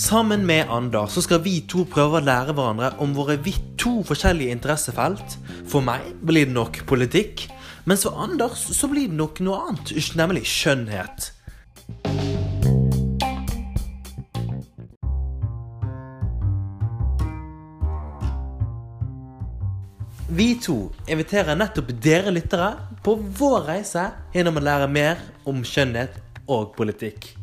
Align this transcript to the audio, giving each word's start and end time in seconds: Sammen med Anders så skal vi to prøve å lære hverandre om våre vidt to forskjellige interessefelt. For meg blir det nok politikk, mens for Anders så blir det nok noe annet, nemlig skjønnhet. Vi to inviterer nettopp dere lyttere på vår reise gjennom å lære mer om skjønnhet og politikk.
Sammen 0.00 0.46
med 0.46 0.70
Anders 0.70 1.12
så 1.12 1.20
skal 1.20 1.42
vi 1.44 1.58
to 1.68 1.82
prøve 1.84 2.16
å 2.16 2.24
lære 2.24 2.54
hverandre 2.56 2.88
om 3.04 3.10
våre 3.12 3.34
vidt 3.44 3.74
to 3.76 3.98
forskjellige 4.08 4.54
interessefelt. 4.56 5.34
For 5.68 5.84
meg 5.84 6.06
blir 6.24 6.46
det 6.48 6.54
nok 6.56 6.78
politikk, 6.88 7.42
mens 7.84 8.06
for 8.06 8.16
Anders 8.16 8.62
så 8.72 8.88
blir 8.88 9.10
det 9.10 9.18
nok 9.18 9.42
noe 9.44 9.58
annet, 9.68 9.92
nemlig 10.16 10.46
skjønnhet. 10.48 11.28
Vi 20.30 20.48
to 20.64 20.78
inviterer 21.12 21.60
nettopp 21.60 21.92
dere 22.00 22.32
lyttere 22.32 22.70
på 23.04 23.18
vår 23.20 23.68
reise 23.68 24.06
gjennom 24.32 24.56
å 24.56 24.64
lære 24.64 24.88
mer 24.88 25.20
om 25.44 25.60
skjønnhet 25.60 26.16
og 26.48 26.72
politikk. 26.78 27.34